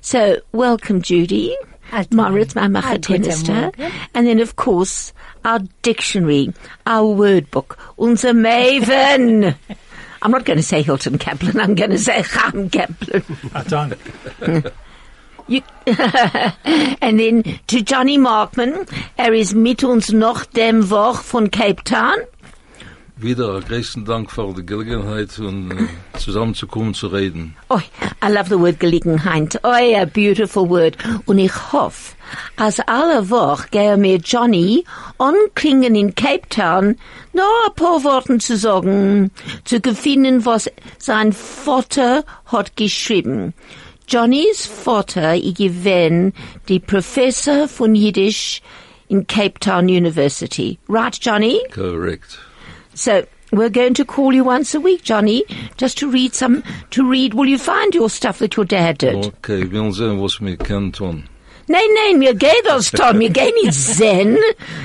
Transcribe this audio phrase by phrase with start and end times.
[0.00, 1.52] So, welcome, Judy.
[1.92, 3.72] Ah, Moritz, my ah, macher Tennister.
[4.14, 5.12] And then, of course,
[5.44, 6.52] our dictionary,
[6.86, 9.54] our word book, unser Maven.
[10.22, 13.24] I'm not going to say Hilton Kaplan, I'm going to say Chaim Kaplan.
[13.54, 13.94] I don't.
[15.48, 15.60] You,
[17.02, 18.86] and then to Johnny Markman,
[19.18, 22.18] er ist mit uns noch dem Woch von Cape Town.
[23.22, 27.54] Wieder größten Dank für die Gelegenheit und äh, zusammenzukommen zu reden.
[27.68, 27.78] Oh,
[28.20, 29.60] I love the word Gelegenheit.
[29.62, 30.96] Oh, a beautiful word.
[31.26, 32.16] Und ich hoffe,
[32.56, 34.84] als alle Woche gehen mir Johnny
[35.18, 36.96] anklingen in Cape Town,
[37.32, 39.30] noch ein paar Worten zu sagen,
[39.64, 43.54] zu gewinnen, was sein Vater hat geschrieben.
[44.08, 46.32] Johnnys Vater, ich gewinn
[46.68, 48.62] die Professor von Yiddish
[49.06, 50.80] in Cape Town University.
[50.88, 51.60] Right, Johnny?
[51.72, 52.40] Correct.
[52.94, 55.44] So we're going to call you once a week, Johnny,
[55.76, 59.14] just to read some, to read, will you find your stuff that your dad did?
[59.26, 61.28] Okay, wir wollen sehen, was wir können tun.
[61.68, 63.18] Nein, nein, mir geht das ton.
[63.18, 64.36] Mir geht nicht zen.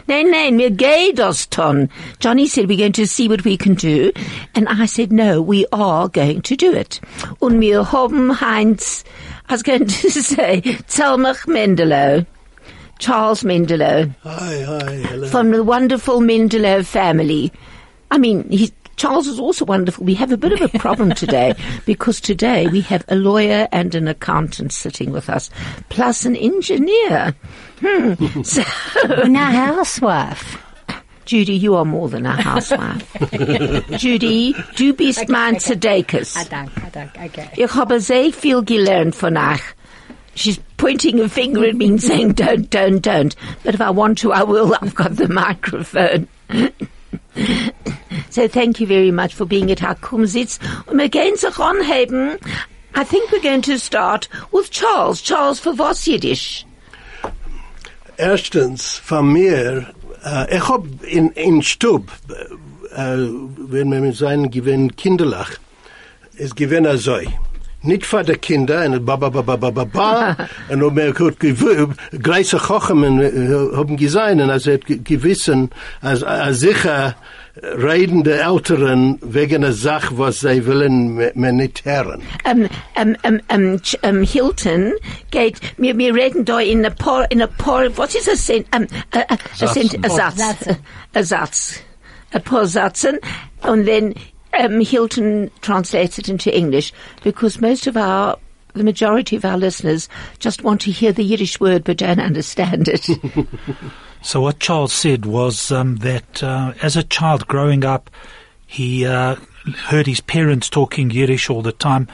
[0.07, 1.89] Nein, nein, mir geht das ton.
[2.19, 4.11] Johnny said we're going to see what we can do.
[4.53, 7.01] And I said, no, we are going to do it.
[7.41, 9.03] Und wir haben Heinz,
[9.49, 12.25] I was going to say, Zelmach Mendelow.
[12.99, 14.13] Charles Mendelow.
[14.23, 15.27] Hi, hi, hello.
[15.27, 17.51] from the wonderful Mendelow family.
[18.11, 20.05] I mean, he, Charles is also wonderful.
[20.05, 21.53] We have a bit of a problem today
[21.85, 25.49] because today we have a lawyer and an accountant sitting with us,
[25.89, 27.35] plus an engineer.
[27.79, 28.13] Hmm.
[28.43, 28.61] So,
[29.23, 30.57] Und eine Housewife.
[31.25, 33.05] Judy, you are more than a housewife.
[33.99, 36.33] Judy, du bist mein Ah, Zedekus.
[36.49, 37.49] danke, ah, danke, okay.
[37.57, 39.61] Ich habe sehr viel gelernt von euch.
[40.35, 43.35] She's pointing a finger at me and saying, don't, don't, don't.
[43.63, 44.73] But if I want to, I will.
[44.81, 46.27] I've got the microphone.
[48.29, 50.59] so thank you very much for being at our Kumzits.
[50.87, 51.57] Und wir gehen sich.
[52.95, 55.21] I think we're going to start with Charles.
[55.21, 56.65] Charles für was Jiddisch?
[58.17, 59.93] Erstens, von mir,
[60.25, 62.33] äh, eh, ich hab in, in Stub, äh,
[62.95, 65.51] eh, eh, wenn wir mit seinen gewinnen kinderlach,
[66.37, 67.17] es gewinnen so.
[67.17, 67.37] Nicht
[68.01, 70.35] für die Kinder, und ba, ba, ba, ba, ba, ba, ba,
[70.69, 75.69] und ob er gut gewöhnt, gleiche Kochen äh, haben gesehen, und also gewissen,
[76.01, 77.15] als, als sicher
[77.63, 82.21] redende Eltern wegen einer Sache, was sie wollen, mir mir nicht hören.
[82.45, 84.93] Um, um, um, um, um, Hilton
[85.31, 88.65] geht, wir, wir reden da in a paar, in a paar, what is a sen,
[88.75, 90.77] um, a, a, a, sent, a Satz, Sätze.
[91.13, 91.79] a Satz,
[92.33, 93.19] a paar Sätzen,
[93.63, 94.13] and then,
[94.59, 98.37] um, Hilton translates it into English, because most of our,
[98.73, 100.09] the majority of our listeners
[100.39, 103.07] just want to hear the Yiddish word but don't understand it.
[104.21, 108.09] So what Charles said was um, that uh, as a child growing up,
[108.65, 109.35] he uh,
[109.85, 112.07] heard his parents talking Yiddish all the time,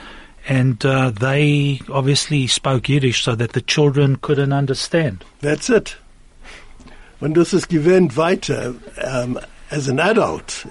[0.48, 5.24] and uh, they obviously spoke Yiddish so that the children couldn't understand.
[5.42, 5.95] That's it.
[7.19, 9.40] Und das ist gewähnt weiter, um,
[9.72, 10.68] as an adult,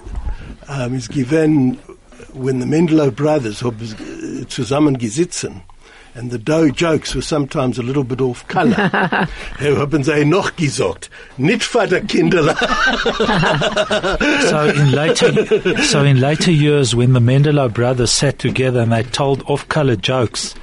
[0.67, 1.77] um, ist gewähnt,
[2.33, 5.61] when the Mendelow brothers haben äh, zusammen gesitzen,
[6.15, 8.75] and the dough jokes were sometimes a little bit off color.
[9.59, 12.55] haben sie noch gesagt, nicht für die Kinder.
[14.49, 19.03] So in later, so in later years, when the Mendelow brothers sat together and they
[19.03, 20.53] told off-color jokes,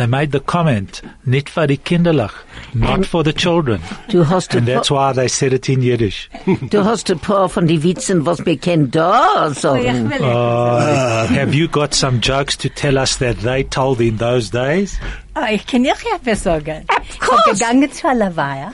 [0.00, 2.32] they made the comment, "Nicht für die Kinderlach,
[2.72, 6.28] not for the children," Du hast and that's why they said it in Yiddish.
[6.70, 10.10] du hast ein paar von die Witzen, was wir kennen da Ich sagen.
[10.10, 14.98] will have you got some jokes to tell us that they told in those days?
[15.36, 16.84] Oh, ich kann nicht etwas sagen.
[16.88, 17.42] Of course.
[17.44, 18.72] bin gegangen zu einer Weihe.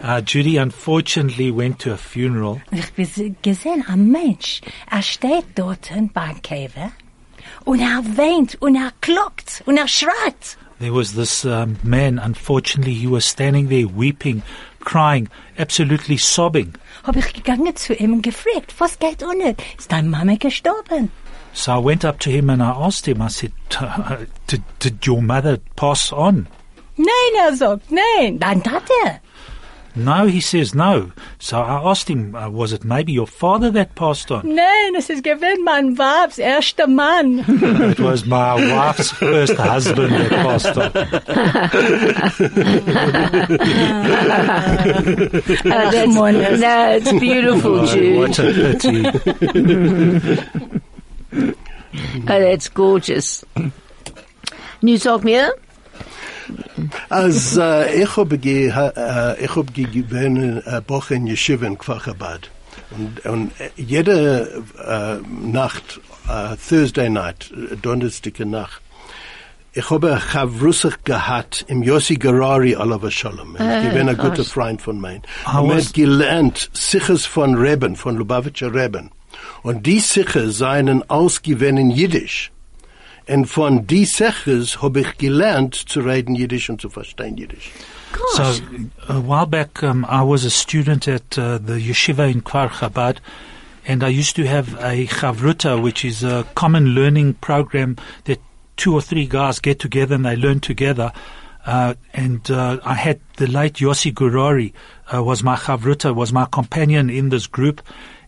[0.00, 2.60] Uh, Judy unfortunately went to a funeral.
[2.70, 6.92] Und ich bin gesehen, ein Mensch, er steht dort beim Käfer
[7.64, 10.56] und er weint und er klockt und er schreit.
[10.80, 14.42] There was this um, man, unfortunately, he was standing there weeping,
[14.80, 15.28] crying,
[15.58, 16.74] absolutely sobbing.
[17.04, 19.56] Hab ich gegangen zu ihm und gefragt, was geht unten?
[19.78, 21.10] Ist deine Mama gestorben?
[21.52, 23.52] So I went up to him and I asked him, I said,
[24.48, 26.48] did, did your mother pass on?
[26.96, 29.20] Nein, er sagt, nein, dein Tate.
[29.96, 31.12] No, he says no.
[31.38, 34.42] So I asked him, uh, was it maybe your father that passed on?
[34.54, 37.44] Nein, es ist gewinn mein Wabs erster Mann.
[37.48, 40.90] it was my wife's first husband that passed on.
[45.66, 48.18] Oh, that's, no, it's beautiful, Oh, Jude.
[48.18, 49.06] what a pity.
[51.32, 53.44] Oh, that's gorgeous.
[54.82, 55.50] Nu sag mir,
[57.08, 61.78] Als äh, ich habe ge, äh, ich hab ge gewesen äh, Woche in Yeshiva in
[61.78, 62.50] Kfar Chabad.
[62.96, 65.16] Und, und äh, jede äh,
[65.50, 68.80] Nacht, äh, Thursday night, äh, Donnerstag Nacht,
[69.76, 73.56] ich habe eine Chavrusach gehabt im Yossi Gurari Oliver Shalom.
[73.56, 75.20] Ich bin ein guter Freund von mir.
[75.44, 79.10] Ah, Und er was- hat gelernt Sichers von Reben, von Lubavitcher Reben.
[79.62, 82.52] Und die Sicher seien ausgewählt in Jiddisch.
[83.26, 87.70] Und von die Sichers habe ich gelernt zu reden Jiddisch und zu verstehen Jiddisch.
[88.34, 88.42] So
[89.08, 93.18] a while back, um, I was a student at uh, the yeshiva in Kfar Chabad,
[93.86, 98.40] and I used to have a chavruta, which is a common learning program that
[98.76, 101.12] two or three guys get together and they learn together.
[101.66, 104.72] Uh, and uh, I had the late Yossi Gurari
[105.12, 107.82] uh, was my chavruta, was my companion in this group,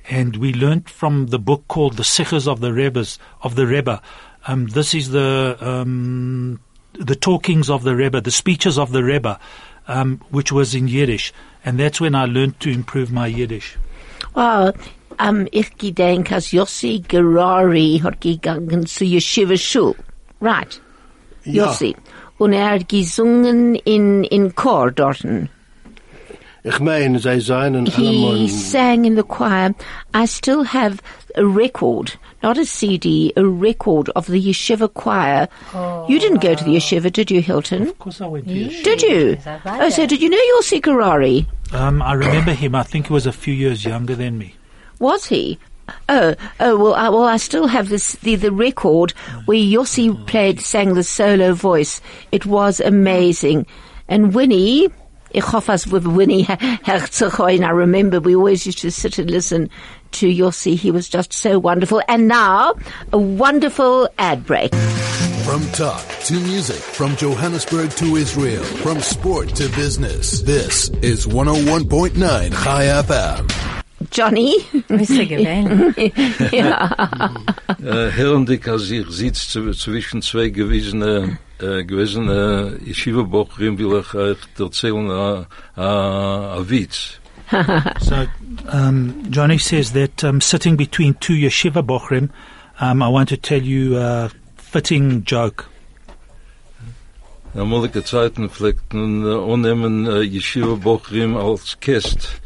[0.09, 4.01] and we learned from the book called The Sikhs of the Rebbes of the Rebbe.
[4.47, 6.61] Um, this is the um,
[6.93, 9.39] the talkings of the Rebbe, the speeches of the Rebbe,
[9.89, 11.33] um, which was in Yiddish,
[11.65, 13.77] and that's when I learned to improve my Yiddish.
[14.35, 14.73] wow,
[15.19, 19.95] um, ich gedenk, als Yossi Gurari hat gegangen zu Yeshiva Schul.
[20.41, 20.81] Right,
[21.45, 21.67] Ja.
[21.67, 21.97] Yossi.
[22.39, 25.49] Und er hat gesungen in, in Chor dorten.
[26.69, 29.73] Ich meine, sie seien He sang in the choir.
[30.13, 31.01] I still have
[31.37, 35.47] a record, not a CD, a record of the yeshiva choir.
[36.09, 37.83] you didn't go to the yeshiva, did you, Hilton?
[37.83, 38.83] Of course, I went to Yiddish.
[38.83, 39.39] Did you?
[39.45, 41.47] Yes, Oh, so did you know your Sikarari?
[41.73, 42.75] Um, I remember him.
[42.75, 44.57] I think he was a few years younger than me.
[44.99, 45.61] Was he?
[46.09, 49.13] Oh, oh well, I, well, I still have this the, the record
[49.45, 52.01] where Yossi played, sang the solo voice.
[52.33, 53.67] It was amazing,
[54.09, 54.89] and Winnie.
[55.31, 56.47] Ich hoffe, es with Winnie
[56.83, 57.41] Herzog.
[57.41, 59.71] I remember we always used to sit and listen
[60.13, 60.77] to Yossi.
[60.77, 62.03] He was just so wonderful.
[62.09, 62.75] And now,
[63.13, 64.75] a wonderful ad break.
[65.45, 70.43] From talk to music, from Johannesburg to Israel, from sport to business.
[70.43, 72.17] This is 101.9
[72.65, 73.83] Chai FM.
[74.11, 74.55] Johnny?
[74.89, 75.95] Ist er gewinn?
[75.97, 76.11] Äh,
[78.11, 85.47] Herrendick, als ich sitze zwischen zwei gewissene, äh, gewissene Yeshiva-Bochrim, will ich euch erzählen a,
[85.77, 87.21] a, a Witz.
[88.01, 88.27] So
[88.73, 92.31] um, Johnny says that um, sitting between two yeshiva bochrim,
[92.81, 95.67] um, I want to tell you a fitting joke.
[97.55, 102.43] Damalige Zeiten pflegten äh, unnehmen äh, Yeshiva-Bochrim als Käst.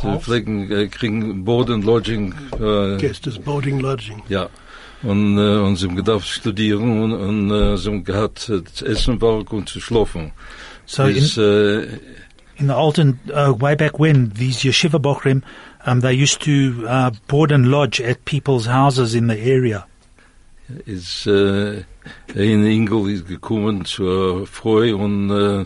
[0.00, 4.22] Sie pflegen, äh, kriegen Board and Lodging, äh, Guest is boarding lodging.
[4.30, 4.48] Ja.
[5.04, 8.86] Und, äh, und sie haben gedacht studieren und, und äh, sie haben gehabt äh, zu
[8.86, 10.32] essen war und zu schlafen.
[10.86, 11.82] So in, äh,
[12.56, 15.42] in the olden, uh, way back when, these yeshiva bochrim,
[15.86, 19.86] um, they used to uh, board and lodge at people's houses in the area.
[20.86, 21.84] ist äh,
[22.34, 25.64] ein Engel ist gekommen zur Frau und äh,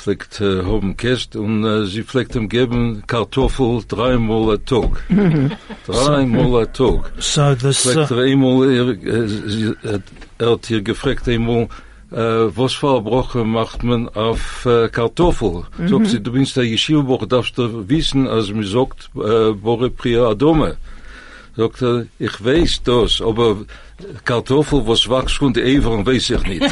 [0.00, 5.04] pflegt äh, haben Käst und äh, sie pflegt ihm geben Kartoffel dreimal am Tag.
[5.86, 7.12] dreimal am Tag.
[7.18, 10.02] So this, Fragt uh, er einmal, er, hat-
[10.38, 11.68] er hat hier gefragt einmal,
[12.12, 12.16] äh,
[12.56, 15.64] was Broche macht man auf äh, Kartoffel?
[15.86, 20.28] Sagt sie, du bist der Yeshiva-Broche, darfst du wissen, als man sagt, äh, Bore Priya
[20.28, 20.76] Adome.
[21.60, 23.66] Sagt er, ich weiß das, aber
[24.24, 26.62] Kartoffel, was wächst von der weiß ich nicht.
[26.62, 26.68] Oh,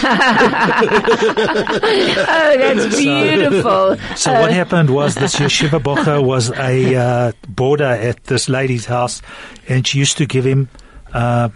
[2.57, 3.99] that's beautiful.
[4.17, 9.21] So what happened was this yeshiva bocha was a uh, boarder at this lady's house,
[9.69, 10.71] and she used to give him
[11.13, 11.51] uh,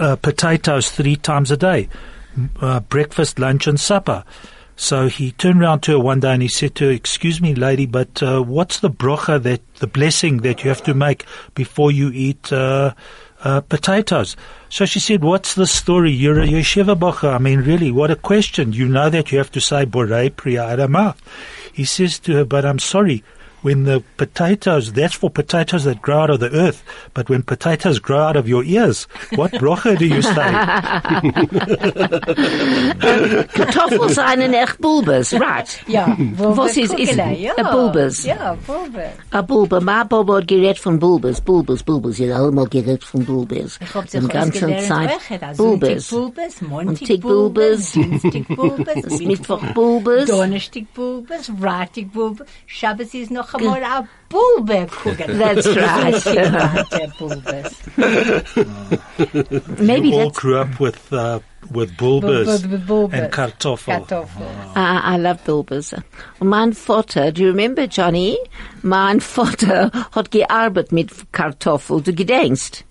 [0.00, 1.88] uh, potatoes three times a day,
[2.60, 4.24] uh, breakfast, lunch, and supper.
[4.76, 7.54] So he turned round to her one day and he said to her, "Excuse me,
[7.54, 11.90] lady, but uh, what's the brocha that the blessing that you have to make before
[11.90, 12.92] you eat uh,
[13.42, 14.36] uh, potatoes.
[14.68, 16.10] So she said, what's the story?
[16.10, 17.34] You're a yeshiva bocha.
[17.34, 18.72] I mean, really, what a question.
[18.72, 21.16] You know that you have to say borei priya adamah.
[21.72, 23.22] He says to her, but I'm sorry,
[23.62, 26.82] when the potatoes, that's for potatoes that grow out of the earth,
[27.14, 30.52] but when potatoes grow out of your ears, what brocha do you say?
[33.52, 35.82] Kartoffeln zijn echt bulbas, right?
[35.86, 37.52] Ja, Was is, is ja.
[37.56, 38.22] a bulbas?
[38.22, 39.12] Ja, bulbas.
[39.34, 39.80] A bulba.
[39.80, 42.18] Maar Bobo hat gerät von bulbas, bulbas, bulbas.
[42.18, 43.78] Ihr allemal gerät von bulbas.
[43.80, 45.10] Ich hab sich Die ganze ausgelernt, Zeit.
[45.30, 46.08] welche, also Bulbas.
[46.08, 47.92] Bulbas, Montag Montag Bulbas.
[47.92, 50.26] Bulbas, Dienstag Bulbas, Mittwoch bulbas.
[50.28, 55.38] Donnerstag Bulbas, Freitag Bulbas, Shabbos ist noch einmal ein Bulbe gucken.
[55.38, 56.26] That's right.
[56.26, 57.74] Weiter Bulbas.
[59.78, 61.38] Maybe you all grew up with, uh,
[61.70, 64.06] with bulbas Bulbas, and kartoffel.
[64.06, 64.46] Kartoffel.
[64.74, 65.94] I, I love bulbas.
[66.40, 68.36] Und mein Vater, do you remember, Johnny?
[68.82, 72.00] Mein Vater hat gearbeitet mit Kartoffel.
[72.02, 72.82] Du gedenkst?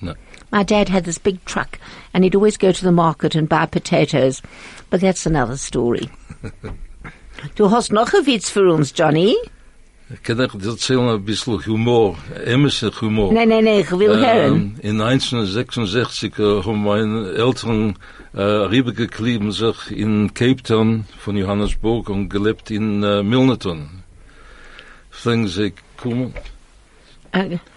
[0.00, 0.14] No.
[0.50, 1.78] My dad had this big truck
[2.12, 4.42] and he'd always go to the market and buy potatoes.
[4.90, 6.10] But that's another story.
[7.54, 9.36] du hast noch ein Witz für uns, Johnny?
[10.20, 13.32] Kan ik erzählen ein bisschen Humor, emische Humor?
[13.32, 14.54] Nein, nein, nein, ich will hören.
[14.54, 17.96] Ähm, in 1966 äh, haben meine Eltern
[18.34, 24.02] äh, rübergeklebt sich in Cape Town von Johannesburg und gelebt in äh, Milnerton.
[25.10, 26.34] Fliegen sie kommen,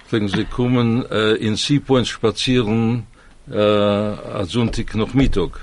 [0.08, 3.08] fliegen sie kommen äh, in Sea Point spazieren
[3.50, 5.62] äh, am Sonntag noch Mittag.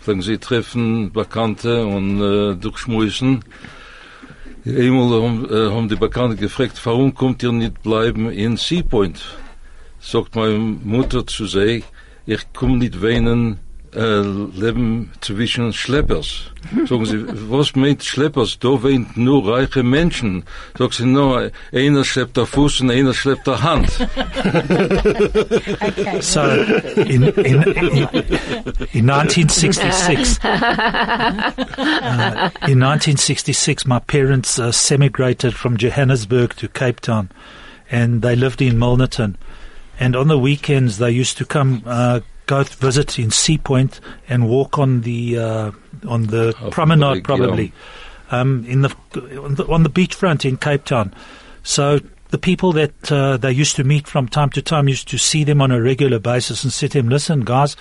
[0.00, 3.40] Fliegen sie treffen Bekannte und äh.
[4.64, 9.20] Einmal haben, äh, haben die Bekannten gefragt, warum kommt ihr nicht bleiben in Sea Point?
[9.98, 11.82] Sagt meine Mutter zu sie,
[12.26, 13.58] ich komme nicht weinen,
[13.94, 16.50] äh, leben zwischen Schleppers.
[16.86, 18.58] Sagen sie, was meint Schleppers?
[18.58, 20.44] Da weint nur reiche Menschen.
[20.78, 21.38] Sagt sie, no,
[21.72, 23.90] einer schleppt der Fuß und einer schleppt der Hand.
[26.20, 28.08] So in in in,
[28.92, 30.50] in 1966, uh,
[32.66, 37.28] in 1966, my parents uh, semigrated from Johannesburg to Cape Town,
[37.90, 39.34] and they lived in Milnerton.
[39.98, 42.20] And on the weekends, they used to come uh,
[42.52, 45.70] go visit in Sea Point and walk on the uh,
[46.06, 47.72] on the Off promenade, probably
[48.30, 48.94] um, in the
[49.42, 51.14] on the, on the beachfront in Cape Town.
[51.62, 55.18] So the people that uh, they used to meet from time to time used to
[55.18, 57.74] see them on a regular basis and said to them, "Listen, guys,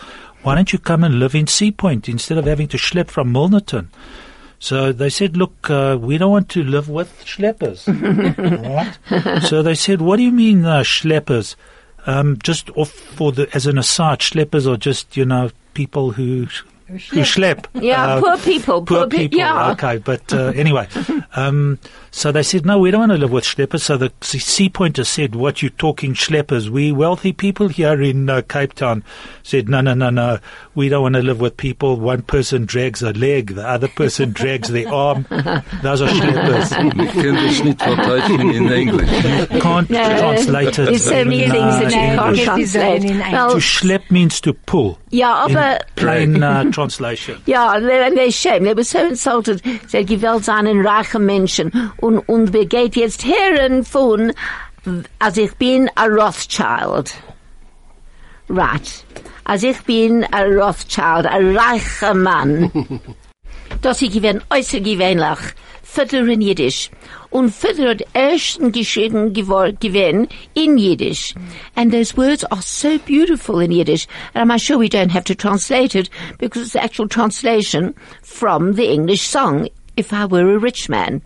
[0.43, 3.33] why don't you come and live in Sea Point instead of having to schlep from
[3.33, 3.87] Milnerton?"
[4.59, 7.87] So they said, "Look, uh, we don't want to live with schleppers."
[9.11, 9.41] right?
[9.43, 11.55] So they said, "What do you mean, uh, schleppers?"
[12.05, 16.45] Um, just off for the as an aside, schleppers are just you know people who
[16.45, 16.47] who
[16.97, 17.65] schlep.
[17.73, 19.39] Yeah, Uh, poor people, Poor poor pe- people.
[19.39, 19.71] yeah.
[19.71, 20.87] Okay, but uh, anyway,
[21.35, 21.79] um,
[22.11, 23.81] so they said, no, we don't want to live with schleppers.
[23.81, 26.69] So the C- Sea Pointer said, what you talking schleppers?
[26.69, 29.03] We wealthy people here in uh, Cape Town
[29.43, 30.39] said, no, no, no, no,
[30.75, 31.97] we don't want to live with people.
[31.97, 35.25] One person drags a leg, the other person drags the arm.
[35.81, 36.71] Those are schleppers.
[36.71, 37.35] Ich kann
[37.97, 39.09] das nicht in Englisch.
[39.61, 40.85] Can't translate it.
[40.85, 42.43] There's so many things uh, that you in can't English.
[42.45, 43.03] translate.
[43.05, 44.97] in Well, To schlep means to pull.
[45.11, 47.37] Ja, In aber plain uh, translation.
[47.45, 48.63] Ja, they, they shame.
[48.63, 49.61] They were so insulted.
[49.87, 54.33] Sie gewählt seinen reichen Menschen und, und begeht jetzt Herren von,
[55.19, 57.13] als ich bin a Rothschild.
[58.49, 59.05] Right.
[59.43, 62.71] Als ich bin a Rothschild, a reicher Mann.
[63.81, 65.39] dass ich gewinn äußerst gewöhnlich,
[65.83, 66.89] Viertel in Jiddisch.
[67.31, 71.33] Und Viertel hat ersten geschrieben gewinn in Yiddish.
[71.75, 74.07] And those words are so beautiful in Yiddish.
[74.33, 78.73] And I'm sure we don't have to translate it because it's the actual translation from
[78.75, 81.21] the English song, If I Were a Rich Man.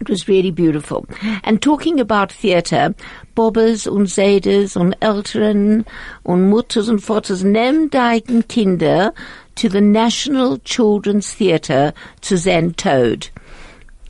[0.00, 1.06] It was really beautiful.
[1.42, 2.94] And talking about theatre,
[3.34, 5.84] Bobbers und Seiders und Eltern
[6.22, 9.12] und Mutters und Vaters, nehmt deine Kinder
[9.58, 13.30] to the National Children's Theatre zu sehen Toad.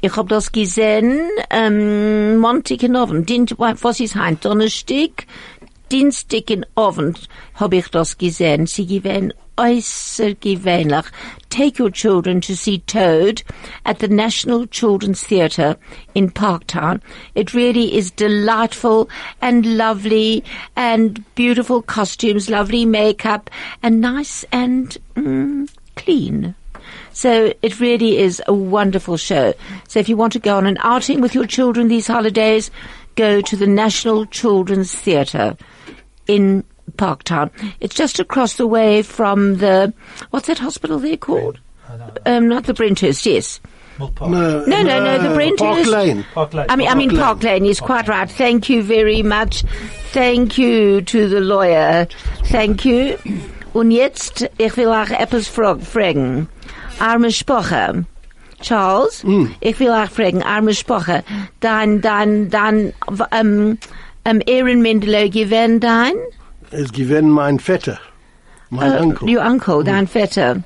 [0.03, 1.19] Ich hab das gesehen,
[1.51, 5.27] ähm, Montag in Abend, Dien, was ist heim, Donnerstag,
[5.91, 8.67] Dienstag in Abend hab ich das gesehen.
[8.67, 11.07] Sie gewähnen äußerst gewöhnlich.
[11.51, 13.43] Take your children to see Toad
[13.85, 15.77] at the National Children's Theatre
[16.15, 17.01] in Parktown.
[17.35, 19.09] It really is delightful
[19.41, 20.45] and lovely
[20.77, 23.51] and beautiful costumes, lovely makeup
[23.83, 26.55] and nice and mm, clean.
[27.13, 29.55] So it really is a wonderful show.
[29.89, 32.71] So if you want to go on an outing with your children these holidays,
[33.17, 35.57] go to the National Children's Theatre
[36.29, 36.63] in
[36.97, 37.51] Parktown.
[37.81, 39.93] It's just across the way from the,
[40.31, 41.59] what's that hospital there called?
[42.27, 43.61] Um, not the Brenthurst, yes.
[43.99, 46.25] No, No, no, no, the Brent Park Lane.
[46.33, 46.67] Park Lane.
[46.69, 48.31] I mean, I mean, Park Park Lane is quite right.
[48.31, 49.65] Thank you very much.
[50.13, 52.07] Thank you to the lawyer.
[52.45, 53.17] Thank you.
[53.75, 56.49] Und jetzt, ich will auch etwas frag- fragen.
[57.01, 58.05] Arme Spoche.
[58.61, 59.25] Charles,
[59.61, 61.23] ich will auch fragen, arme Spoche.
[61.61, 62.93] Dein, dein, dein,
[63.33, 63.79] ähm,
[64.25, 66.15] ähm, Aaron Mendelow gewinnt dein?
[66.71, 67.99] Es gewinnt mein Vetter,
[68.71, 69.29] mein Äh, Onkel.
[69.37, 70.63] Your uncle, dein Vetter.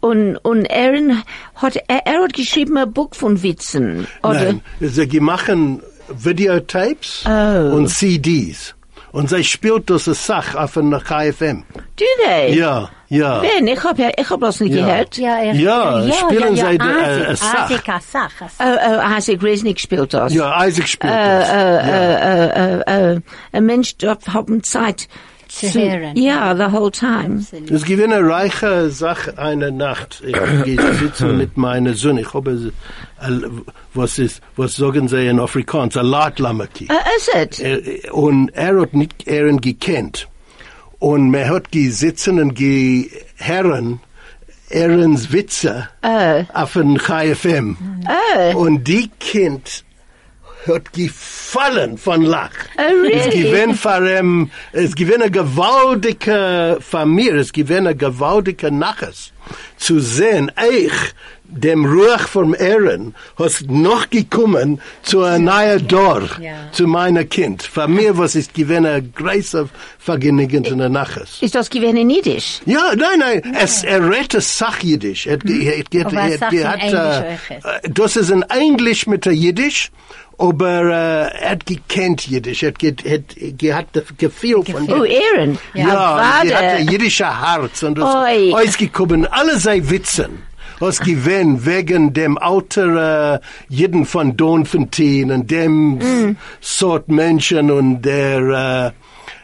[0.00, 1.22] Und, und Aaron
[1.56, 4.06] hat, er, er hat geschrieben ein Buch von Witzen.
[4.22, 4.44] Oder?
[4.52, 7.74] Nein, sie machen Videotapes Oh.
[7.74, 8.74] und CDs.
[9.16, 11.64] Und sie spielt das Sach auf der KFM.
[11.96, 12.54] Do they?
[12.58, 13.38] Ja, ja.
[13.40, 14.84] Ben, ich hab ja, ich hab das nicht Ja.
[14.84, 15.16] gehört.
[15.16, 17.54] Ja, er, Ja, spielen ja, sie de- Asik, äh, Sach.
[17.64, 18.66] Asik, Asach, Asach.
[18.66, 20.34] Oh, oh, Isaac Resnick spielt das.
[20.34, 21.48] Ja, Isaac spielt Äh, das.
[21.48, 23.20] äh, äh, äh, äh,
[23.52, 25.08] ein Mensch darf haben Zeit
[25.48, 26.16] Zu hören.
[26.16, 27.40] Ja, the whole time.
[27.70, 30.22] Es gewinnt eine reiche Sache eine Nacht.
[30.26, 32.18] Ich gehe sitzen mit meiner Sohn.
[32.18, 32.72] Ich habe,
[33.20, 33.30] äh,
[33.94, 35.96] was ist, was sagen sie in Afrikaans?
[35.96, 36.88] A Laatlammerkie.
[36.90, 37.60] Uh, is it?
[37.60, 40.28] Äh, Und er hat nicht Ehren gekannt.
[40.98, 44.00] Und man hat gesitzen und geherren
[44.68, 45.88] Ehrens Witze
[46.52, 47.76] auf den KFM.
[48.56, 49.84] Und die Kind
[50.66, 52.50] hat gefallen von Lach.
[52.78, 53.12] Oh, really?
[53.14, 59.32] Es gewinnt ihm, es gewinnt eine gewaltige Familie, es gewinnt eine gewaltige Naches.
[59.76, 60.92] Zu sehen, ich,
[61.44, 66.54] dem Ruach vom Ehren, hast noch gekommen zu einem neuen Dorf, Ja.
[66.72, 67.62] zu meiner Kind.
[67.62, 69.68] Für mir was ist gewinnt eine große
[70.00, 71.38] Vergnügen in der Naches.
[71.40, 72.60] Ist das gewesen in Jiddisch?
[72.66, 75.28] Ja, nein, nein, es, er redet Sachjiddisch.
[75.28, 77.84] Er, er, er, Aber er in Englisch äh, auch.
[77.84, 79.92] äh, das ist in Englisch mit der Jiddisch,
[80.38, 83.22] aber äh, er hat gekannt Jiddisch, er hat, ge- hat,
[83.58, 85.58] ge- hat das Gefühl von Oh, Aaron.
[85.74, 88.52] ja, Ah, die hat ein jiddischer Herz und Oi.
[88.54, 90.42] ausgekommen, alle sei Witzen.
[90.78, 93.40] Was gewinn wegen dem Alter äh,
[93.70, 96.36] jeden von Doornfontein und dem Mm.
[96.60, 98.92] Sort Menschen und der,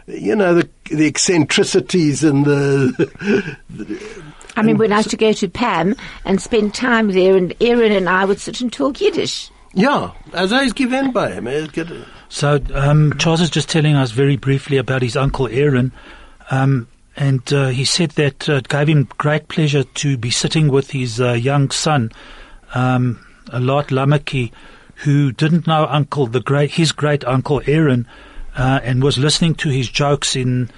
[0.06, 2.92] äh, you know, the, the eccentricities and the,
[4.58, 5.94] I mean, when I used to go to Pam
[6.26, 9.50] and spend time there, and Aaron and I would sit and talk Yiddish.
[10.32, 11.46] Also er ist gewinn bei ihm.
[11.46, 11.68] Er
[12.28, 15.92] So um, Charles is just telling us very briefly about his uncle Aaron,
[16.50, 20.68] um, and uh, he said that uh, it gave him great pleasure to be sitting
[20.68, 22.10] with his uh, young son,
[22.74, 23.18] um,
[23.52, 24.52] Lot Lamaki,
[24.96, 28.06] who didn't know uncle the great his great uncle Aaron,
[28.56, 30.70] uh, and was listening to his jokes in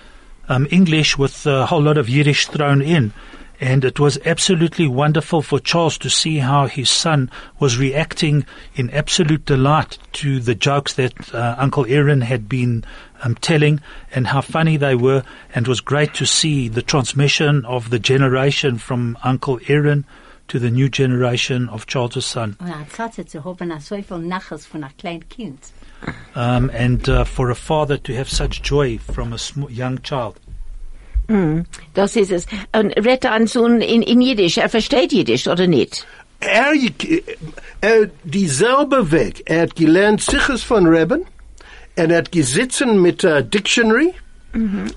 [0.48, 3.12] um, English with a whole lot of Yiddish thrown in.
[3.60, 8.90] And it was absolutely wonderful for Charles to see how his son was reacting in
[8.90, 12.84] absolute delight to the jokes that uh, Uncle Aaron had been
[13.22, 13.80] um, telling
[14.12, 15.22] and how funny they were.
[15.54, 20.04] And it was great to see the transmission of the generation from Uncle Aaron
[20.48, 22.56] to the new generation of Charles' son.
[22.60, 25.72] Und hatte zu haben so viel Nachas von einem kleinen Kind.
[26.34, 30.38] Um, and uh, for a father to have such joy from a sm- young child.
[31.94, 32.46] Das ist es.
[32.72, 32.92] Und
[33.46, 34.58] Sohn in, in Jiddisch.
[34.58, 36.06] Er versteht Jiddisch, oder nicht?
[36.40, 36.74] er,
[37.80, 39.42] er dieselbe Weg.
[39.46, 41.24] Er hat gelernt Siches von Reben.
[41.96, 44.12] Er hat gesitzen mit der Dictionary.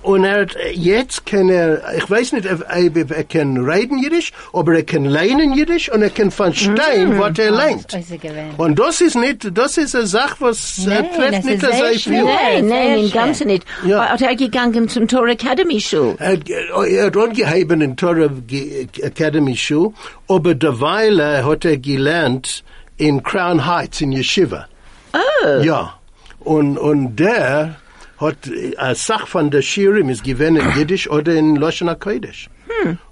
[0.03, 4.31] Und er hat, jetzt kann er, ich weiß nicht, ob er, er kann reden Jiddisch,
[4.53, 7.93] aber er kann lernen Jiddisch und er kann verstehen, was er lernt.
[7.93, 8.53] Also gewähnt.
[8.57, 12.13] Und das ist nicht, das ist eine Sache, was äh, Nee, trifft das nicht sehr
[12.13, 12.23] viel.
[12.23, 13.11] Nein, nein, im.
[13.11, 13.65] Ganzen nicht.
[13.85, 14.09] Ja.
[14.09, 16.15] Hat er gegangen zum Torah Academy Schule?
[16.19, 19.93] Er hat, er hat angeheben in Torah Ge- Academy Schule,
[20.27, 22.63] aber derweil äh, hat er gelernt
[22.97, 24.67] in Crown Heights in Yeshiva.
[25.13, 25.61] Oh.
[25.63, 25.93] Ja.
[26.41, 27.75] Und, und der
[28.17, 32.49] hat äh, eine Sache von der Shirim ist gewesen in Jiddisch oder in Loshana Kodesh.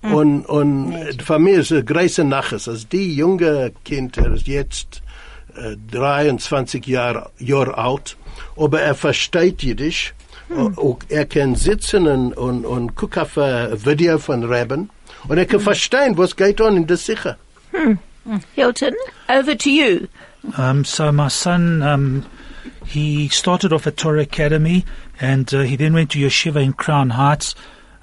[0.01, 5.01] Und, und für mich ist es große Naches, als die junge Kind, er ist jetzt
[5.55, 8.17] äh, 23 Jahre, Jahre alt,
[8.55, 10.13] aber er versteht Jiddisch,
[10.47, 14.91] und er kann sitzen und, und, und gucken auf ein Video von Reben,
[15.27, 17.37] und er kann verstehen, was geht on in der Sicher.
[18.53, 18.93] Hilton,
[19.27, 20.07] over to you.
[20.57, 22.23] Um, so my son, um,
[22.85, 24.85] he started off at Torah Academy,
[25.19, 27.55] and uh, he then went to yeshiva in Crown Heights,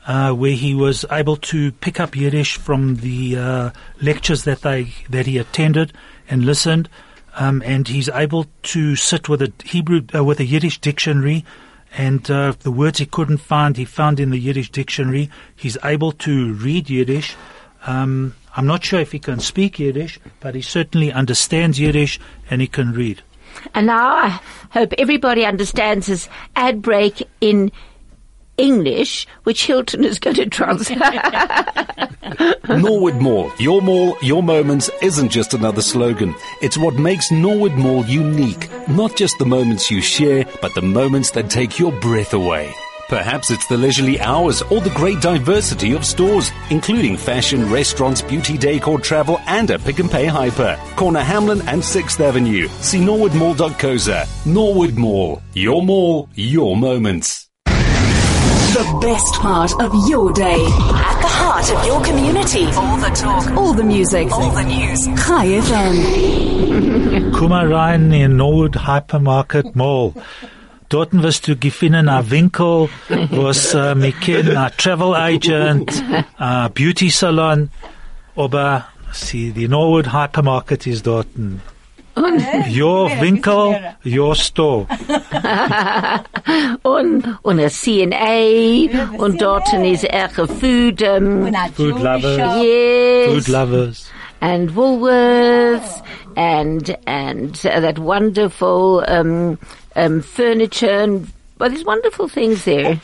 [0.07, 3.71] uh, where he was able to pick up Yiddish from the uh,
[4.01, 5.93] lectures that they that he attended
[6.29, 6.89] and listened,
[7.37, 11.45] um, and he's able to sit with a Hebrew uh, with a Yiddish dictionary.
[11.95, 15.31] And uh, the words he couldn't find, he found in the Yiddish dictionary.
[15.55, 17.37] He's able to read Yiddish.
[17.87, 22.19] Um, I'm not sure if he can speak Yiddish, but he certainly understands Yiddish
[22.51, 23.23] and he can read.
[23.75, 27.73] And now I hope everybody understands this ad break in
[28.59, 30.99] English, which Hilton is going to translate.
[32.69, 33.51] Norwood Mall.
[33.59, 36.35] Your mall, your moments isn't just another slogan.
[36.61, 38.69] It's what makes Norwood Mall unique.
[38.89, 42.73] Not just the moments you share, but the moments that take your breath away.
[43.13, 48.57] Perhaps it's the leisurely hours or the great diversity of stores, including fashion, restaurants, beauty
[48.57, 50.79] decor, travel, and a Pick n Pay hyper.
[50.97, 52.69] Corner Hamlin and 6th Avenue.
[52.81, 54.27] See norwoodmall.coza.
[54.47, 55.43] Norwood Mall.
[55.53, 57.51] Your mall, your moments.
[57.67, 60.65] The best part of your day.
[61.11, 62.65] At the heart of your community.
[62.65, 63.47] All the talk.
[63.59, 64.33] All the music.
[64.33, 65.05] All the news.
[65.23, 67.31] Chai FM.
[67.37, 70.15] Komm mal rein in Norwood Hypermarket Mall.
[70.93, 72.91] Dort wirst du gefunden a Winkel,
[73.31, 76.05] was äh, wir kennen, a Travel Agent,
[76.37, 77.71] a Beauty Salon,
[78.37, 81.29] aber see, die Norwood Hypermarket ist dort.
[82.69, 84.87] Your Winkel, your store.
[86.83, 92.63] und, und a CNA, und dort ist er Food, um, Und Food lovers.
[92.63, 93.33] yes.
[93.33, 94.13] Food lovers.
[94.43, 96.03] and Woolworths
[96.37, 99.57] and and uh, that wonderful um,
[99.95, 101.29] um, furniture and
[101.59, 102.99] well, there's wonderful things there.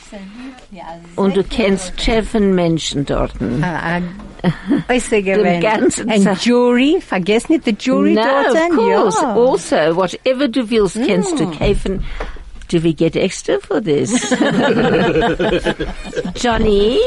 [0.71, 0.85] Ja,
[1.17, 3.33] Und du kennst treffen Menschen dort.
[3.63, 4.01] Ah,
[4.89, 5.61] Äußer gewesen.
[5.61, 6.45] ganzen And Tag.
[6.45, 8.57] Jury, vergiss nicht die Jury no, dort.
[8.57, 9.19] of course.
[9.23, 9.35] Ja.
[9.35, 12.05] Also, whatever du willst, kennst du kaufen.
[12.69, 14.13] Do we get extra for this?
[16.35, 16.99] Johnny,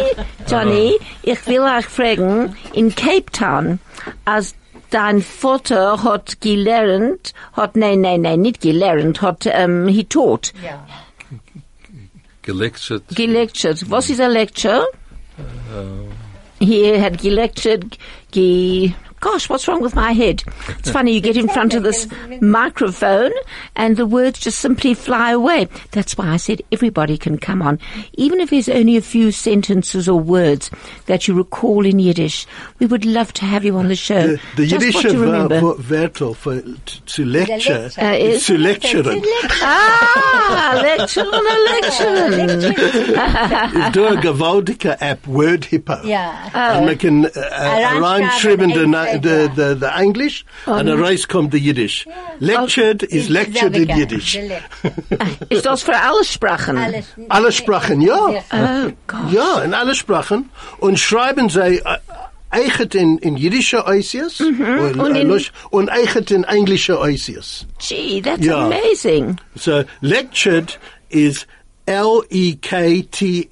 [0.48, 3.78] Johnny, ich will euch fragen, in Cape Town,
[4.26, 4.56] als
[4.92, 10.86] dein Vater hat gelernt, hat, nein, nein, nein, nicht gelernt, hat, um, he taught, Ja.
[12.44, 13.04] Gelectured.
[13.16, 13.90] gelectured.
[13.90, 14.84] Was ist a lecture?
[16.60, 17.98] He had gelectured,
[18.32, 20.44] ge, gosh, what's wrong with my head?
[20.80, 22.08] It's funny, you get in front of this
[22.42, 23.32] microphone
[23.76, 25.68] and the words just simply fly away.
[25.92, 27.80] That's why I said everybody can come on.
[28.14, 30.70] Even if there's only a few sentences or words
[31.06, 32.46] that you recall in Yiddish,
[32.80, 34.28] we would love to have you on the show.
[34.28, 35.60] The, the just Yiddish what you remember.
[36.34, 37.92] For t- to lecture, lecture.
[38.02, 39.22] Uh, is is- to lecturen.
[39.62, 43.92] ah, lecture on a lecture.
[43.92, 46.02] Do a gewaltige App, Word Hipper.
[46.04, 46.50] Ja.
[46.54, 48.72] And we can uh, uh, reinschreiben
[49.12, 52.06] the, na- the, the, the English and a race kommt the Yiddish.
[52.40, 54.38] Lectured is lectured in Yiddish.
[55.50, 56.78] Ist das für alle Sprachen?
[57.30, 58.30] Alle Sprachen, ja.
[58.52, 59.32] Oh, God.
[59.32, 60.50] Ja, in alle Sprachen.
[60.80, 61.98] Und schreiben sie äh,
[62.50, 65.00] eiget in, in jiddische Äußers und, Mhm.
[65.00, 67.66] Und äh, in- Lusch- und eiget in englische Äußers.
[67.80, 68.66] Gee, that's Yeah.
[68.66, 69.38] amazing.
[69.56, 70.78] So lectured
[71.10, 71.46] is
[71.88, 73.48] E L-E-K-T-S-H-E-R-D.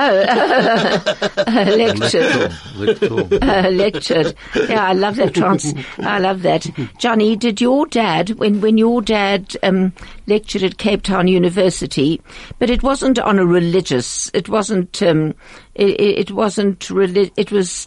[1.76, 2.52] lectured.
[2.76, 3.14] Lector.
[3.44, 4.34] Uh, lectured.
[4.54, 5.74] Yeah, I love that trans.
[5.98, 6.66] I love that.
[6.98, 9.92] Johnny, did your dad, when, when your dad, um,
[10.26, 12.20] lectured at Cape Town University,
[12.58, 15.34] but it wasn't on a religious, it wasn't, um,
[15.74, 17.86] it, it wasn't reli- it was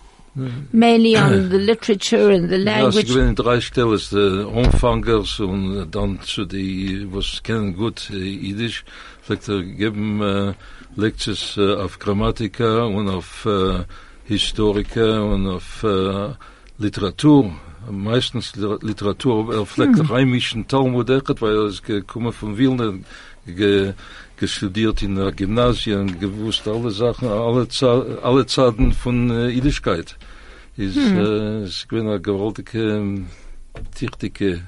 [0.72, 3.08] mainly on the literature and the Ja, sie language.
[3.08, 8.84] gewinnen drei Stellen, die Umfangers und dann zu die, was kennen gut Jiddisch,
[9.22, 10.54] vielleicht er geben äh,
[10.96, 13.84] Lectures äh, auf Grammatika und auf äh,
[14.26, 16.30] Historiker und auf äh,
[16.78, 17.54] Literatur.
[17.90, 22.94] Meistens Li- Literatur, er vielleicht rheimischen Talmud, weil er ist gekommen von Wilna,
[23.46, 23.94] ge,
[24.38, 27.68] gestudiert in der Gymnasien, gewusst alle Sachen, alle,
[28.24, 30.16] alle Zaden von äh, Jiddischkeit.
[30.78, 33.28] Is, äh, ist eine gewaltige, ähm,
[33.96, 34.62] tichtige,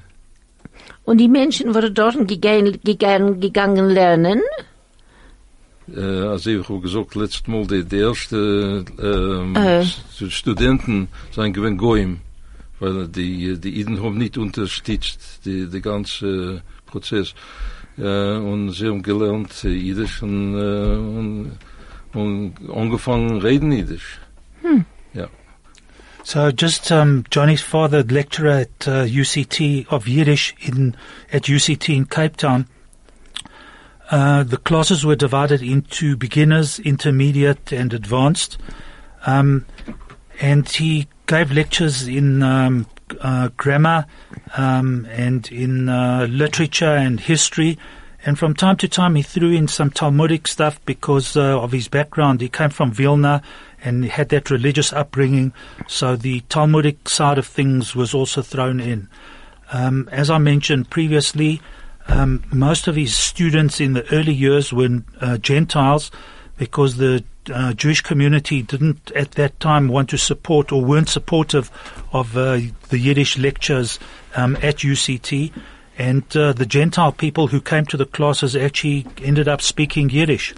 [1.04, 4.40] Und die Menschen wurden dort gegangen, gegangen, gegangen lernen.
[5.94, 9.82] äh, also ich habe gesagt, letztes Mal, die, die erste, ähm, Äh.
[9.82, 12.18] St- Studenten sind gewinn Goyim,
[12.80, 17.34] weil die, die Iden haben nicht unterstützt, die, die ganze Prozess.
[17.98, 21.58] Äh, und sie haben gelernt äh, Jiddisch und, äh, und,
[22.12, 24.20] und angefangen reden Jiddisch.
[26.22, 30.96] So just um, Johnny's father, lecturer at uh, UCT of Yiddish in
[31.32, 32.68] at UCT in Cape Town.
[34.10, 38.58] Uh, the classes were divided into beginners, intermediate, and advanced.
[39.24, 39.66] Um,
[40.40, 42.86] and he gave lectures in um,
[43.20, 44.06] uh, grammar
[44.56, 47.78] um, and in uh, literature and history.
[48.24, 51.88] And from time to time, he threw in some Talmudic stuff because uh, of his
[51.88, 52.40] background.
[52.40, 53.42] He came from Vilna
[53.82, 55.54] and had that religious upbringing,
[55.88, 59.08] so the Talmudic side of things was also thrown in.
[59.72, 61.62] Um, as I mentioned previously,
[62.08, 66.10] um, most of his students in the early years were uh, Gentiles
[66.58, 71.70] because the uh, Jewish community didn't at that time want to support or weren't supportive
[72.12, 72.58] of uh,
[72.90, 73.98] the Yiddish lectures
[74.36, 75.50] um, at UCT.
[75.98, 80.54] and uh, the Gentile people who came to the classes actually ended up speaking Yiddish.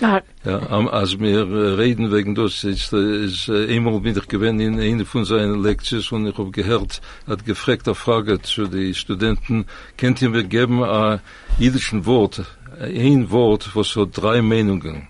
[0.00, 4.16] Ja, Ja, am- als wir äh, reden wegen das, ist, äh, ist äh, einmal bin
[4.16, 8.40] ich gewesen in einer von seinen Lectures und ich habe gehört, hat gefragt eine Frage
[8.42, 9.66] zu den Studenten,
[9.96, 11.20] könnt ihr mir geben ein
[11.58, 12.42] jüdischen Wort,
[12.80, 15.08] ein Wort, was so drei Meinungen,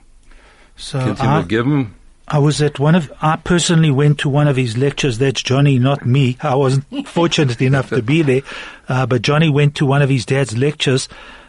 [0.78, 1.94] So könnt I, mir geben?
[2.30, 5.18] I was at one of, I personally went to one of his lectures.
[5.18, 6.36] That's Johnny, not me.
[6.42, 8.42] I wasn't fortunate enough to be there.
[8.88, 11.08] Uh, but Johnny went to one of his dad's lectures.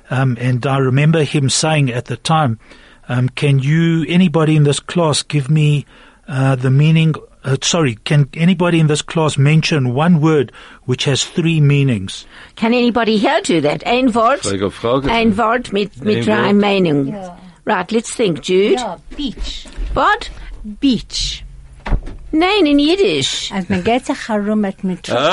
[0.10, 2.60] Um, and I remember him saying at the time,
[3.10, 5.86] um, can you, anybody in this class give me,
[6.28, 7.14] uh, the meaning,
[7.44, 10.52] uh, sorry, can anybody in this class mention one word
[10.84, 12.26] which has three meanings?
[12.56, 13.86] Can anybody here do that?
[13.86, 15.10] Ein Wort, Frage, Frage.
[15.10, 16.56] ein Wort mit, mit drei Wort.
[16.56, 17.39] Meinungen.
[17.70, 18.80] Right, let's think, Jude.
[18.80, 19.68] Ja, Beach.
[19.94, 20.32] What?
[20.80, 21.44] Beach.
[22.32, 23.52] Nein, in Yiddish.
[23.52, 25.24] Als man geht sich herum mit mit Das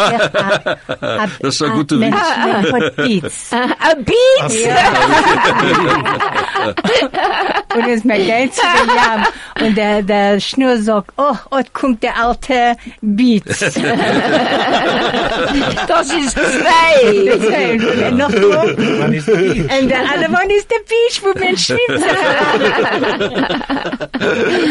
[1.42, 2.14] ist ein guter Witz.
[2.73, 3.53] Mit Beats.
[7.75, 9.27] Und es man geht zu dem Jam
[9.61, 13.61] und der, der Schnur sagt, oh, dort kommt der alte Beats.
[15.87, 18.09] Das ist zwei.
[18.09, 18.29] Und noch.
[18.29, 22.05] Und der andere one ist der Beach, wo man schwimmt.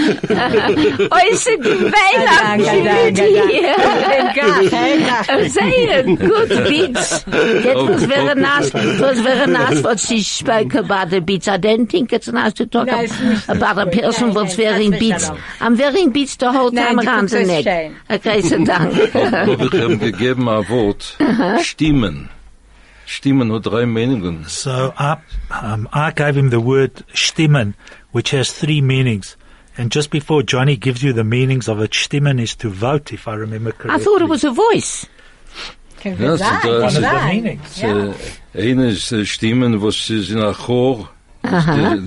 [0.06, 3.76] Äußer Gewein am Danke, danke, Jude.
[5.50, 7.26] Sehr gut, Beats.
[7.64, 11.48] Jetzt was wäre nice, It was wäre nice what she spoke about the beats.
[11.48, 14.36] I don't think it's nice to talk No, ab- it's nicht about a person Nein,
[14.36, 15.32] what's wearing beats.
[15.60, 17.92] I'm wearing beats the whole time die around the so neck.
[18.10, 19.16] Okay, so dank.
[19.16, 21.18] Aber ich habe gegeben ein Wort,
[21.62, 22.30] Stimmen.
[23.08, 24.46] Stimmen hat drei Meinungen.
[24.48, 25.16] So I,
[25.52, 27.76] um, I gave him the word stimmen,
[28.12, 29.38] which has three meanings.
[29.78, 33.28] And just before Johnny gives you the meanings of it, stimmen is to vote, if
[33.28, 34.02] I remember correctly.
[34.02, 35.06] I thought it was a voice.
[36.04, 37.84] Ja, es sind one es of the meanings.
[37.84, 38.14] Eine
[38.54, 41.10] eh, ist äh, eh, Stimmen, was ist in einer Chor.
[41.44, 41.50] Die,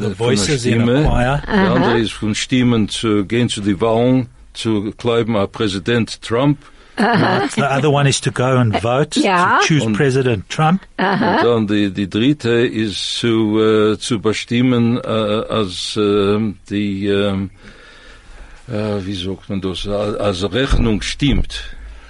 [0.01, 1.43] The voices in a choir.
[1.47, 6.59] Der andere ist von Stimmen zu gehen zu die Wahlen, zu bleiben a Präsident Trump.
[6.99, 9.59] The other one is to go and vote Yeah.
[9.61, 10.83] to choose Und- President Trump.
[10.99, 16.59] Und dann die, die dritte ist zu, äh, zu bestimmen, uh, äh, als äh, um,
[16.69, 17.51] die, ähm,
[18.69, 21.63] äh, wie sagt man das, als Rechnung stimmt.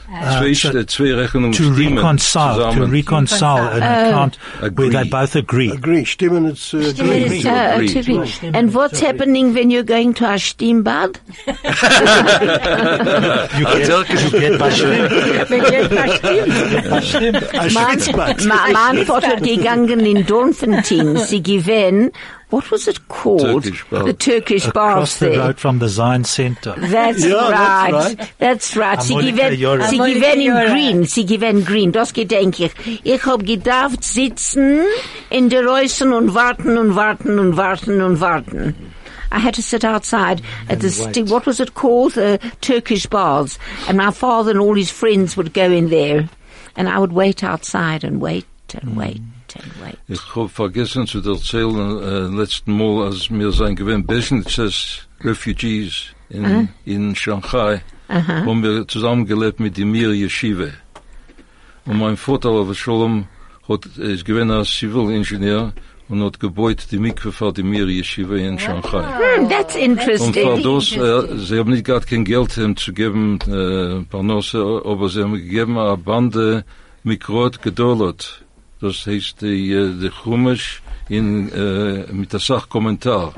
[0.08, 4.36] Zwei, so zwei Rechnungen To stimmen reconcile, to reconcile an account
[4.74, 5.70] where they both agree.
[5.70, 6.04] Agree.
[6.06, 7.42] Stimmen, it's uh, agree.
[7.42, 7.88] To Uh, agree.
[7.88, 8.50] to agree.
[8.54, 11.18] And what's happening when you're going to a Stimmbad?
[13.58, 15.12] You get, you get bestimmt.
[17.52, 18.44] A Mein, Schwitzbad.
[18.46, 21.16] ma- mein Vater gegangen in Doornfontein.
[21.18, 22.10] Sie gewinnen,
[22.50, 23.40] what was it called?
[23.64, 24.04] Turkish bath.
[24.06, 25.38] The Turkish Across baths the there.
[25.38, 26.74] road from the Zion Center.
[26.78, 28.18] That's Ja, that's right.
[28.18, 28.32] right.
[28.38, 29.02] That's right.
[29.02, 29.88] Sie Harmonica gewinnen, Jura.
[29.88, 31.04] sie Harmonica gewinnen in green.
[31.04, 31.92] Sie gewinnen green.
[31.92, 33.00] Das gedenke ich.
[33.04, 34.86] Ich hab gedacht sitzen
[35.30, 38.74] in der Reusen und warten und warten und warten und warten.
[39.30, 42.14] I had to sit outside at the, sti- what was it called?
[42.14, 43.58] The Turkish baths.
[43.86, 46.30] And my father and all his friends would go in there.
[46.76, 48.98] And I would wait outside and wait and hmm.
[48.98, 49.20] wait
[49.56, 49.98] and wait.
[50.08, 56.68] Ich habe vergessen zu erzählen, äh, letzten Mal, als wir sein gewesen Businesses Refugees in,
[56.84, 60.70] in Shanghai, haben wir zusammengelebt mit dem Mir Yeshiva.
[61.84, 63.26] Und mein Vater, aber Shalom,
[63.68, 65.72] hat, ist gewesen als Zivilingenieur
[66.08, 69.02] und hat gebaut die Mikve für die Mir Yeshiva in Shanghai.
[69.02, 70.32] Hmm, that's Und interesting.
[70.32, 75.08] für das, äh, sie haben nicht gerade kein Geld ihm zu geben, äh, Parnasse, aber
[75.08, 76.64] sie haben gegeben eine Bande
[77.04, 78.44] Mikrot Gedolot.
[78.80, 83.34] Das heißt, die, äh, die Chumash in, äh, mit der Sachkommentar.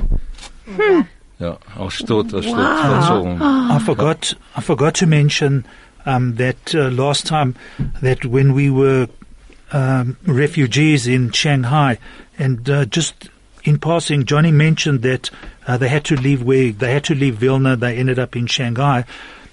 [1.38, 3.40] Ja, als Stott, als Stott verzollen.
[3.40, 4.36] I forgot.
[4.56, 5.64] I forgot to mention
[6.04, 7.54] um, that uh, last time
[8.02, 9.08] that when we were
[9.72, 11.98] um, refugees in Shanghai,
[12.38, 13.30] and uh, just
[13.64, 15.30] in passing, Johnny mentioned that
[15.66, 17.76] uh, they had to leave where they had to leave Vilna.
[17.76, 19.04] They ended up in Shanghai.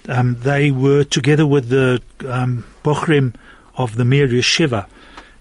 [0.08, 3.34] Um, they were together with the um, Bochrim
[3.76, 4.86] of the Mir Yeshiva,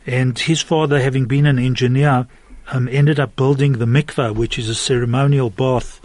[0.07, 2.27] and his father, having been an engineer,
[2.71, 5.99] um, ended up building the mikveh, which is a ceremonial bath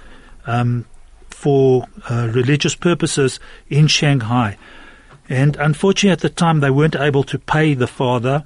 [0.46, 0.84] um,
[1.30, 3.38] for uh, religious purposes
[3.68, 4.58] in Shanghai.
[5.28, 8.44] And unfortunately, at the time, they weren't able to pay the father,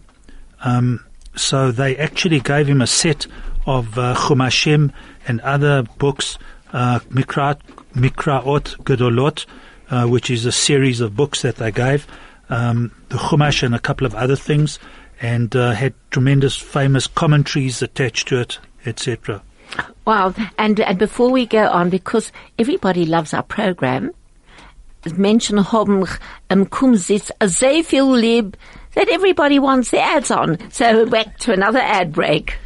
[0.63, 3.27] um, so they actually gave him a set
[3.67, 4.93] of uh, Chumashim
[5.27, 6.39] and other books,
[6.73, 7.59] uh, Mikra,
[7.95, 9.47] Mikraot Gedolot,
[9.91, 12.07] uh, which is a series of books that they gave,
[12.49, 14.79] um, the Chumash and a couple of other things,
[15.21, 19.43] and uh, had tremendous famous commentaries attached to it, etc.
[20.05, 20.35] Wow.
[20.59, 24.13] And, and before we go on, because everybody loves our program,
[25.05, 26.07] Menschen haben
[26.49, 28.57] im Kumzits sehr viel lieb,
[28.95, 30.59] that everybody wants their ads on.
[30.71, 32.57] So back to another ad break.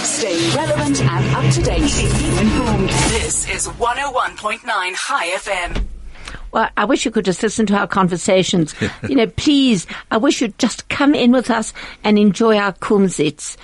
[0.00, 1.82] Stay relevant and up to date.
[1.82, 2.88] Keep informed.
[2.88, 4.60] This is 101.9
[4.94, 5.91] Chai FM.
[6.52, 8.74] Well, I wish you could just listen to our conversations.
[9.08, 11.72] you know, please, I wish you'd just come in with us
[12.04, 13.56] and enjoy our kumzits.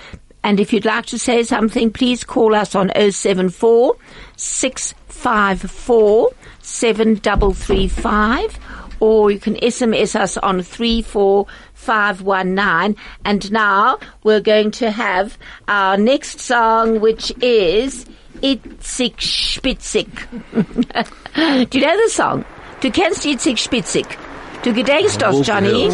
[0.42, 3.96] And if you'd like to say something, please call us on 074
[4.36, 8.58] 654 7335
[9.00, 12.96] or you can SMS us on 34519.
[13.24, 18.04] And now we're going to have our next song, which is
[18.42, 20.10] Itzig Spitzig.
[21.70, 22.44] Do you know the song?
[22.80, 24.06] Du kennst Itzig Spitzig.
[24.62, 25.90] Du gedenkst das, Johnny?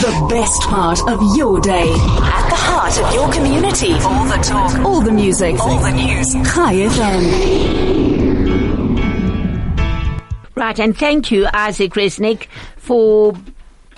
[0.00, 1.88] The best part of your day.
[2.22, 3.92] At the heart of your community.
[4.02, 4.74] All the talk.
[4.84, 5.60] All the music.
[5.60, 6.32] All the news.
[6.52, 7.22] Chai FM.
[10.56, 13.34] Right, and thank you, Isaac Resnick, for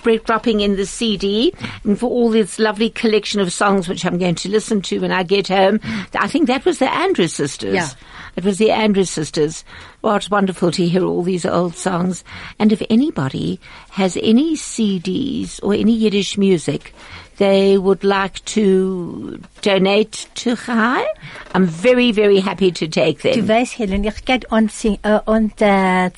[0.03, 4.19] break dropping in the CD and for all this lovely collection of songs which I'm
[4.19, 5.79] going to listen to when I get home.
[6.13, 7.73] I think that was the Andrews sisters.
[7.73, 7.89] Yeah.
[8.35, 9.63] It was the Andrews sisters.
[10.01, 12.23] Well, it's wonderful to hear all these old songs.
[12.59, 13.59] And if anybody
[13.91, 16.93] has any CDs or any Yiddish music
[17.37, 21.05] they would like to donate to Chai,
[21.53, 23.33] I'm very, very happy to take them.
[23.33, 26.11] Du weißt, Helen, ich geht on sing, uh, on the,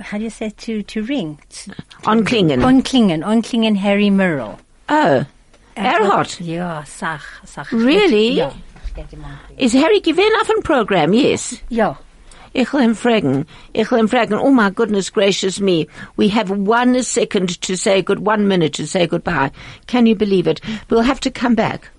[0.00, 1.38] how do you say to, to ring?
[2.04, 2.64] On Klingen.
[2.64, 4.58] On klingen, on klingen Harry Murrell.
[4.88, 5.24] oh,
[5.76, 6.40] Erhard.
[6.40, 7.72] Ja, sag, sag.
[7.72, 8.32] Really?
[8.38, 8.50] Ja.
[8.88, 9.56] Ich geht ihm on.
[9.58, 11.12] Is Harry given off a program?
[11.12, 11.60] Yes.
[11.68, 11.96] Ja.
[12.54, 13.44] Ich will him fragen.
[13.74, 14.38] Ich will him fragen.
[14.40, 15.86] Oh my goodness gracious me.
[16.16, 19.50] We have one second to say good, one minute to say goodbye.
[19.86, 20.60] Can you believe it?
[20.88, 21.90] We'll have to come back.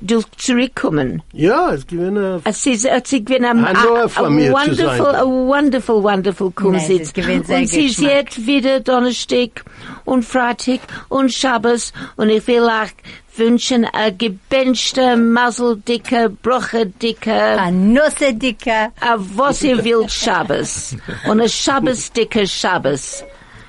[0.00, 1.22] Du zurückkommen.
[1.34, 2.40] Ja, es gewinne.
[2.44, 6.86] Es ist, es ist gewinn am- Hannover a, von wonderful, a wonderful, wonderful Nein, es
[6.88, 7.00] Kumzits.
[7.08, 8.32] ist gewinn sehr Und sie Geschmack.
[8.32, 9.62] sieht wieder Donnerstag
[10.06, 12.88] und Freitag und Schabbos und ich will auch
[13.36, 18.92] wünschen a gebenchte, maseldicke, brochedicke, A Nusse dicke.
[19.00, 20.96] a was ihr wollt Shabbos.
[21.26, 23.22] Und a Shabbos dicke Shabbos.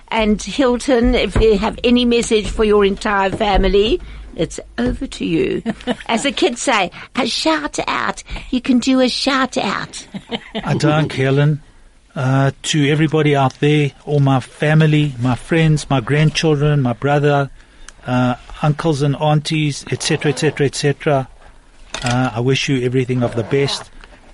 [0.10, 3.99] And Hilton, if you have any message for your entire family,
[4.36, 5.63] it's over to you.
[6.08, 8.23] As the kids say, a shout out.
[8.52, 10.06] You can do a shout out.
[10.63, 11.62] I dank Helen.
[12.15, 17.49] Uh, to everybody out there, all my family, my friends, my grandchildren, my brother,
[18.07, 21.27] uh, uncles and aunties, etc., etc., etc.
[22.03, 23.91] Uh, I wish you everything of the best,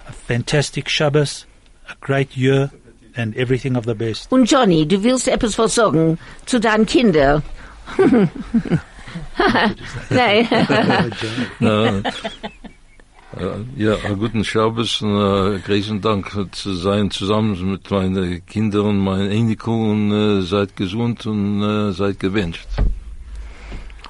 [0.08, 1.46] a fantastic Shabbos,
[1.90, 2.72] a great year,
[3.16, 4.32] and everything of the best.
[4.32, 7.44] Und Johnny, du willst etwas was sagen zu deinen Kindern?
[10.10, 10.48] Nein.
[11.60, 12.02] Ja,
[13.38, 18.98] Äh, ja, einen guten Schabbos und äh, großen Dank zu sein zusammen mit meinen Kindern
[18.98, 22.68] meinen Enkel und äh, seid gesund und seid gewünscht.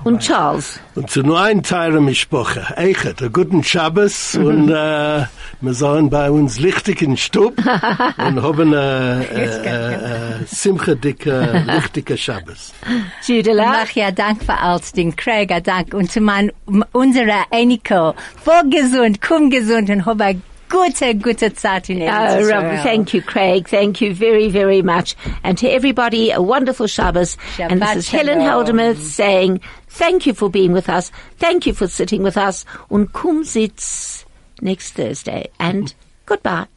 [0.03, 0.79] Und Charles.
[0.95, 2.77] Und zu nur ein Teil Mischpoche.
[2.77, 5.25] Eichet, einen guten Schabbos und äh,
[5.61, 7.57] wir sollen bei uns lichtig in Stub
[8.17, 12.73] und haben äh, äh, äh, Simcha dicke, lichtige Schabbos.
[13.27, 13.65] Judela.
[13.65, 15.93] Mach ja Dank für alles, den Craig, a Dank.
[15.93, 16.51] Und zu mein,
[16.93, 18.15] unserer Eniko.
[18.43, 23.21] Voll gesund, komm gesund und hab eine gute, gute Zeit in Oh, Rob, thank you,
[23.21, 23.67] Craig.
[23.67, 25.15] Thank you very, very much.
[25.43, 27.37] And to everybody, a wonderful Shabbos.
[27.59, 28.77] and this Shabbat is Helen shalom.
[28.77, 31.11] Heldemuth saying, thank you for being with us.
[31.37, 32.63] Thank you for sitting with us.
[32.89, 34.23] Und Kumzits
[34.61, 35.49] next Thursday.
[35.59, 35.93] And
[36.25, 36.69] goodbye.